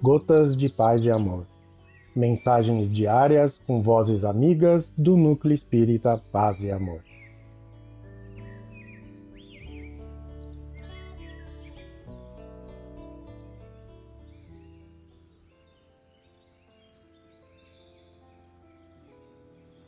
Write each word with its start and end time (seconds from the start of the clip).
Gotas 0.00 0.56
de 0.56 0.68
Paz 0.68 1.04
e 1.04 1.10
Amor. 1.10 1.44
Mensagens 2.14 2.88
diárias 2.88 3.58
com 3.66 3.82
vozes 3.82 4.24
amigas 4.24 4.92
do 4.96 5.16
Núcleo 5.16 5.52
Espírita 5.52 6.22
Paz 6.30 6.62
e 6.62 6.70
Amor. 6.70 7.02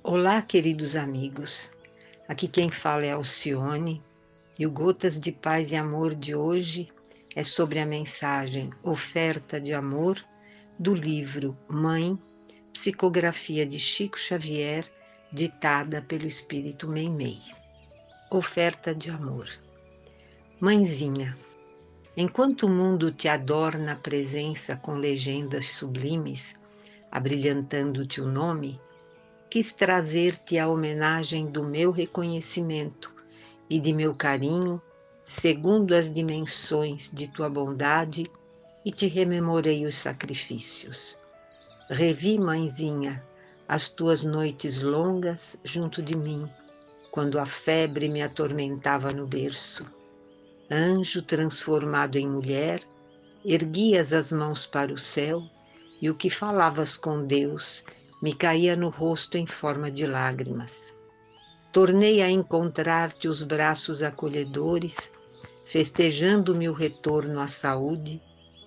Olá, 0.03 0.43
queridos 0.43 0.97
amigos. 0.97 1.71
Aqui 2.27 2.49
quem 2.49 2.69
fala 2.69 3.07
é 3.07 3.13
Alcione 3.13 4.03
e 4.59 4.67
o 4.67 4.73
Gotas 4.73 5.21
de 5.21 5.31
Paz 5.31 5.71
e 5.71 5.77
Amor 5.77 6.17
de 6.17 6.35
hoje 6.35 6.91
é 7.35 7.43
sobre 7.45 7.79
a 7.79 7.87
mensagem 7.87 8.71
Oferta 8.83 9.61
de 9.61 9.73
Amor 9.73 10.23
do 10.79 10.95
livro 10.95 11.57
Mãe, 11.69 12.19
psicografia 12.73 13.65
de 13.65 13.79
Chico 13.79 14.19
Xavier, 14.19 14.91
ditada 15.33 16.03
pelo 16.03 16.27
Espírito 16.27 16.89
Meimei. 16.89 17.41
Oferta 18.31 18.95
de 18.95 19.11
Amor. 19.11 19.49
Mãezinha, 20.59 21.37
enquanto 22.17 22.65
o 22.65 22.69
mundo 22.69 23.13
te 23.13 23.29
adorna 23.29 23.93
a 23.93 23.97
presença 23.97 24.77
com 24.77 24.97
legendas 24.97 25.71
sublimes, 25.71 26.55
abrilhantando-te 27.11 28.21
o 28.21 28.27
nome, 28.27 28.81
quis 29.49 29.73
trazer-te 29.73 30.59
a 30.59 30.69
homenagem 30.69 31.47
do 31.47 31.63
meu 31.63 31.91
reconhecimento 31.91 33.13
e 33.69 33.79
de 33.79 33.93
meu 33.93 34.15
carinho, 34.15 34.81
segundo 35.31 35.95
as 35.95 36.11
dimensões 36.11 37.09
de 37.15 37.29
tua 37.29 37.49
bondade, 37.49 38.27
e 38.85 38.91
te 38.91 39.07
rememorei 39.07 39.87
os 39.87 39.95
sacrifícios. 39.95 41.17
Revi, 41.89 42.37
mãezinha, 42.37 43.25
as 43.69 43.89
tuas 43.89 44.25
noites 44.25 44.83
longas 44.83 45.57
junto 45.63 46.03
de 46.03 46.17
mim, 46.17 46.51
quando 47.13 47.39
a 47.39 47.47
febre 47.47 48.09
me 48.09 48.21
atormentava 48.21 49.13
no 49.13 49.25
berço. 49.25 49.87
Anjo 50.69 51.23
transformado 51.23 52.17
em 52.17 52.29
mulher, 52.29 52.83
erguias 53.45 54.13
as 54.13 54.33
mãos 54.33 54.67
para 54.67 54.93
o 54.93 54.99
céu, 54.99 55.45
e 56.03 56.11
o 56.11 56.15
que 56.17 56.29
falavas 56.29 56.97
com 56.97 57.25
Deus 57.25 57.85
me 58.21 58.35
caía 58.35 58.75
no 58.75 58.89
rosto 58.89 59.39
em 59.39 59.47
forma 59.47 59.93
de 59.93 60.07
lágrimas. 60.09 60.93
Tornei 61.73 62.21
a 62.21 62.29
encontrar-te 62.29 63.29
os 63.29 63.45
braços 63.45 64.03
acolhedores, 64.03 65.13
festejando-me 65.71 66.69
o 66.69 66.73
retorno 66.73 67.39
à 67.39 67.47
saúde 67.47 68.21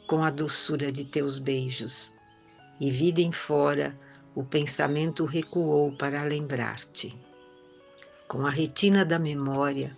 com 0.08 0.24
a 0.24 0.30
doçura 0.30 0.90
de 0.90 1.04
teus 1.04 1.38
beijos. 1.38 2.14
E 2.80 2.90
vida 2.90 3.20
em 3.20 3.30
fora, 3.30 3.94
o 4.34 4.42
pensamento 4.46 5.26
recuou 5.26 5.92
para 5.92 6.24
lembrar-te. 6.24 7.14
Com 8.26 8.48
a 8.48 8.50
retina 8.50 9.04
da 9.04 9.20
memória, 9.20 9.94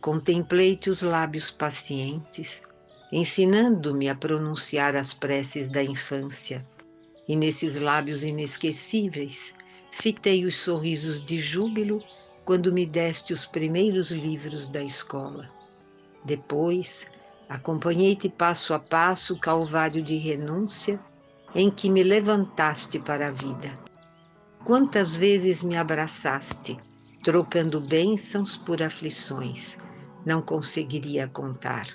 contemplei-te 0.00 0.88
os 0.88 1.02
lábios 1.02 1.50
pacientes, 1.50 2.62
ensinando-me 3.12 4.08
a 4.08 4.14
pronunciar 4.14 4.96
as 4.96 5.12
preces 5.12 5.68
da 5.68 5.82
infância 5.82 6.66
e 7.28 7.36
nesses 7.36 7.76
lábios 7.76 8.24
inesquecíveis 8.24 9.52
fitei 9.90 10.46
os 10.46 10.56
sorrisos 10.56 11.20
de 11.20 11.38
júbilo 11.38 12.02
quando 12.46 12.72
me 12.72 12.86
deste 12.86 13.34
os 13.34 13.44
primeiros 13.44 14.10
livros 14.10 14.66
da 14.66 14.82
escola. 14.82 15.57
Depois, 16.28 17.06
acompanhei-te 17.48 18.28
passo 18.28 18.74
a 18.74 18.78
passo 18.78 19.32
o 19.32 19.40
calvário 19.40 20.02
de 20.02 20.18
renúncia 20.18 21.00
em 21.54 21.70
que 21.70 21.88
me 21.88 22.02
levantaste 22.02 22.98
para 22.98 23.28
a 23.28 23.30
vida. 23.30 23.70
Quantas 24.62 25.14
vezes 25.14 25.62
me 25.62 25.74
abraçaste, 25.74 26.76
trocando 27.24 27.80
bênçãos 27.80 28.58
por 28.58 28.82
aflições, 28.82 29.78
não 30.26 30.42
conseguiria 30.42 31.26
contar. 31.26 31.86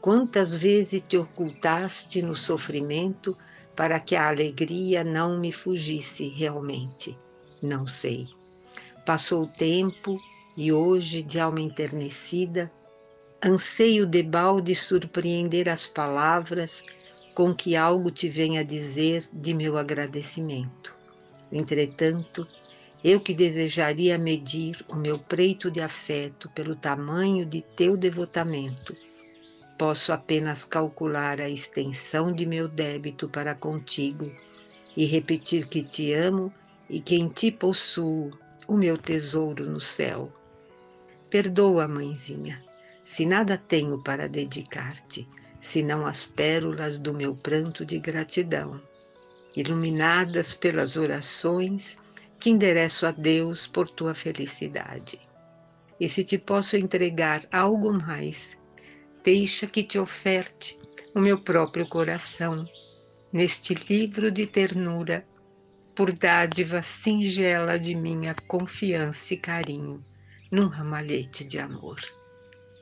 Quantas 0.00 0.56
vezes 0.56 1.00
te 1.02 1.16
ocultaste 1.16 2.20
no 2.22 2.34
sofrimento 2.34 3.38
para 3.76 4.00
que 4.00 4.16
a 4.16 4.26
alegria 4.26 5.04
não 5.04 5.38
me 5.38 5.52
fugisse 5.52 6.26
realmente. 6.26 7.16
Não 7.62 7.86
sei. 7.86 8.26
Passou 9.06 9.44
o 9.44 9.52
tempo 9.52 10.18
e 10.56 10.72
hoje, 10.72 11.22
de 11.22 11.38
alma 11.38 11.60
enternecida, 11.60 12.68
anseio 13.44 14.06
debalde 14.06 14.74
surpreender 14.74 15.68
as 15.68 15.86
palavras 15.86 16.84
com 17.34 17.54
que 17.54 17.76
algo 17.76 18.10
te 18.10 18.28
venha 18.28 18.64
dizer 18.64 19.28
de 19.32 19.52
meu 19.52 19.76
agradecimento. 19.76 20.96
Entretanto, 21.52 22.46
eu 23.02 23.20
que 23.20 23.34
desejaria 23.34 24.16
medir 24.16 24.84
o 24.88 24.96
meu 24.96 25.18
preito 25.18 25.70
de 25.70 25.80
afeto 25.80 26.48
pelo 26.50 26.74
tamanho 26.74 27.44
de 27.44 27.60
teu 27.60 27.96
devotamento, 27.96 28.96
Posso 29.76 30.12
apenas 30.12 30.62
calcular 30.62 31.40
a 31.40 31.48
extensão 31.48 32.32
de 32.32 32.46
meu 32.46 32.68
débito 32.68 33.28
para 33.28 33.56
contigo 33.56 34.30
e 34.96 35.04
repetir 35.04 35.66
que 35.66 35.82
te 35.82 36.12
amo 36.12 36.52
e 36.88 37.00
que 37.00 37.16
em 37.16 37.28
ti 37.28 37.50
possuo 37.50 38.30
o 38.68 38.76
meu 38.76 38.96
tesouro 38.96 39.68
no 39.68 39.80
céu. 39.80 40.32
Perdoa, 41.28 41.88
mãezinha, 41.88 42.64
se 43.04 43.26
nada 43.26 43.58
tenho 43.58 44.02
para 44.02 44.28
dedicar-te, 44.28 45.28
senão 45.60 46.06
as 46.06 46.26
pérolas 46.26 46.98
do 46.98 47.12
meu 47.12 47.34
pranto 47.34 47.84
de 47.84 47.98
gratidão, 47.98 48.80
iluminadas 49.56 50.54
pelas 50.54 50.96
orações 50.96 51.96
que 52.40 52.50
endereço 52.50 53.06
a 53.06 53.10
Deus 53.10 53.66
por 53.66 53.88
tua 53.88 54.14
felicidade. 54.14 55.18
E 55.98 56.08
se 56.08 56.24
te 56.24 56.36
posso 56.36 56.76
entregar 56.76 57.46
algo 57.52 57.92
mais, 57.92 58.56
deixa 59.22 59.66
que 59.66 59.82
te 59.82 59.98
oferte 59.98 60.76
o 61.14 61.20
meu 61.20 61.38
próprio 61.38 61.88
coração 61.88 62.68
neste 63.32 63.74
livro 63.74 64.30
de 64.30 64.46
ternura, 64.46 65.26
por 65.94 66.12
dádiva 66.12 66.82
singela 66.82 67.78
de 67.78 67.94
minha 67.94 68.34
confiança 68.48 69.34
e 69.34 69.36
carinho, 69.36 70.04
num 70.50 70.66
ramalhete 70.66 71.44
de 71.44 71.58
amor. 71.58 72.00